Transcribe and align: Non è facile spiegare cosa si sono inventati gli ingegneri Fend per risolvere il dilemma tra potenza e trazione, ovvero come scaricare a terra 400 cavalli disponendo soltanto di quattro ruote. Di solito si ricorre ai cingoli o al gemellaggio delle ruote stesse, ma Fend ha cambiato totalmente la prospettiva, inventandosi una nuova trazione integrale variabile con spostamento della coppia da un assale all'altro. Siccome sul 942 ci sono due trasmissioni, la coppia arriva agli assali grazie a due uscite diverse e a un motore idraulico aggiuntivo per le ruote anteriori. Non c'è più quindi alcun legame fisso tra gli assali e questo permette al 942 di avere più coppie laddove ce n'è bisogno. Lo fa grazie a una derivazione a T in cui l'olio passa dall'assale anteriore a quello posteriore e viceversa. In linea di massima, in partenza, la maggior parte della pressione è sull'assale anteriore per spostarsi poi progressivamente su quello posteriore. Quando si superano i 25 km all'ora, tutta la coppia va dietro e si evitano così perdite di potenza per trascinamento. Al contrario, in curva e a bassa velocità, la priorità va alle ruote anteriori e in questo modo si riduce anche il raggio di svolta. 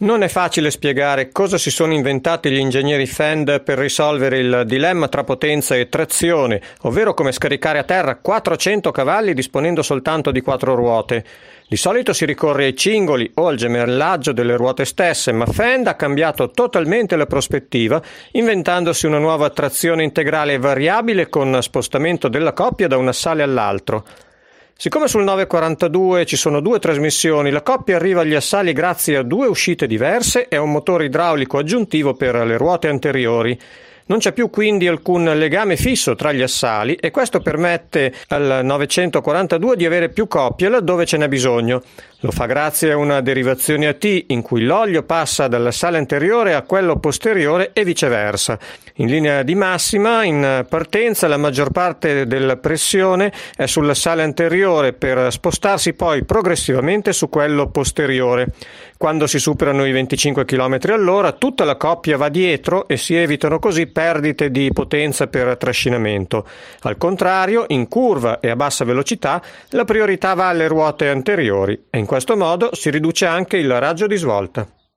Non 0.00 0.22
è 0.22 0.28
facile 0.28 0.70
spiegare 0.70 1.30
cosa 1.32 1.58
si 1.58 1.72
sono 1.72 1.92
inventati 1.92 2.50
gli 2.50 2.58
ingegneri 2.58 3.04
Fend 3.04 3.62
per 3.62 3.78
risolvere 3.78 4.38
il 4.38 4.62
dilemma 4.64 5.08
tra 5.08 5.24
potenza 5.24 5.74
e 5.74 5.88
trazione, 5.88 6.62
ovvero 6.82 7.14
come 7.14 7.32
scaricare 7.32 7.80
a 7.80 7.82
terra 7.82 8.14
400 8.14 8.92
cavalli 8.92 9.34
disponendo 9.34 9.82
soltanto 9.82 10.30
di 10.30 10.40
quattro 10.40 10.76
ruote. 10.76 11.24
Di 11.66 11.74
solito 11.74 12.12
si 12.12 12.26
ricorre 12.26 12.66
ai 12.66 12.76
cingoli 12.76 13.28
o 13.34 13.48
al 13.48 13.56
gemellaggio 13.56 14.30
delle 14.30 14.54
ruote 14.54 14.84
stesse, 14.84 15.32
ma 15.32 15.46
Fend 15.46 15.88
ha 15.88 15.96
cambiato 15.96 16.52
totalmente 16.52 17.16
la 17.16 17.26
prospettiva, 17.26 18.00
inventandosi 18.30 19.04
una 19.06 19.18
nuova 19.18 19.50
trazione 19.50 20.04
integrale 20.04 20.58
variabile 20.58 21.28
con 21.28 21.60
spostamento 21.60 22.28
della 22.28 22.52
coppia 22.52 22.86
da 22.86 22.96
un 22.96 23.08
assale 23.08 23.42
all'altro. 23.42 24.04
Siccome 24.80 25.08
sul 25.08 25.24
942 25.24 26.24
ci 26.24 26.36
sono 26.36 26.60
due 26.60 26.78
trasmissioni, 26.78 27.50
la 27.50 27.62
coppia 27.62 27.96
arriva 27.96 28.20
agli 28.20 28.36
assali 28.36 28.72
grazie 28.72 29.16
a 29.16 29.24
due 29.24 29.48
uscite 29.48 29.88
diverse 29.88 30.46
e 30.46 30.54
a 30.54 30.60
un 30.60 30.70
motore 30.70 31.06
idraulico 31.06 31.58
aggiuntivo 31.58 32.14
per 32.14 32.36
le 32.36 32.56
ruote 32.56 32.86
anteriori. 32.86 33.58
Non 34.06 34.18
c'è 34.18 34.32
più 34.32 34.50
quindi 34.50 34.86
alcun 34.86 35.24
legame 35.24 35.76
fisso 35.76 36.14
tra 36.14 36.30
gli 36.30 36.42
assali 36.42 36.94
e 36.94 37.10
questo 37.10 37.40
permette 37.40 38.14
al 38.28 38.60
942 38.62 39.74
di 39.74 39.84
avere 39.84 40.10
più 40.10 40.28
coppie 40.28 40.68
laddove 40.68 41.06
ce 41.06 41.16
n'è 41.16 41.26
bisogno. 41.26 41.82
Lo 42.22 42.32
fa 42.32 42.46
grazie 42.46 42.90
a 42.90 42.96
una 42.96 43.20
derivazione 43.20 43.86
a 43.86 43.94
T 43.94 44.24
in 44.26 44.42
cui 44.42 44.64
l'olio 44.64 45.04
passa 45.04 45.46
dall'assale 45.46 45.98
anteriore 45.98 46.54
a 46.54 46.62
quello 46.62 46.98
posteriore 46.98 47.70
e 47.72 47.84
viceversa. 47.84 48.58
In 48.94 49.06
linea 49.06 49.44
di 49.44 49.54
massima, 49.54 50.24
in 50.24 50.66
partenza, 50.68 51.28
la 51.28 51.36
maggior 51.36 51.70
parte 51.70 52.26
della 52.26 52.56
pressione 52.56 53.32
è 53.54 53.66
sull'assale 53.66 54.24
anteriore 54.24 54.94
per 54.94 55.30
spostarsi 55.30 55.92
poi 55.92 56.24
progressivamente 56.24 57.12
su 57.12 57.28
quello 57.28 57.68
posteriore. 57.68 58.48
Quando 58.96 59.28
si 59.28 59.38
superano 59.38 59.86
i 59.86 59.92
25 59.92 60.44
km 60.44 60.78
all'ora, 60.88 61.30
tutta 61.30 61.62
la 61.62 61.76
coppia 61.76 62.16
va 62.16 62.28
dietro 62.28 62.88
e 62.88 62.96
si 62.96 63.14
evitano 63.14 63.60
così 63.60 63.86
perdite 63.86 64.50
di 64.50 64.72
potenza 64.72 65.28
per 65.28 65.56
trascinamento. 65.56 66.44
Al 66.80 66.96
contrario, 66.96 67.66
in 67.68 67.86
curva 67.86 68.40
e 68.40 68.50
a 68.50 68.56
bassa 68.56 68.84
velocità, 68.84 69.40
la 69.68 69.84
priorità 69.84 70.34
va 70.34 70.48
alle 70.48 70.66
ruote 70.66 71.08
anteriori 71.08 71.80
e 71.90 71.98
in 72.08 72.14
questo 72.14 72.38
modo 72.38 72.74
si 72.74 72.88
riduce 72.88 73.26
anche 73.26 73.58
il 73.58 73.78
raggio 73.78 74.06
di 74.06 74.16
svolta. 74.16 74.66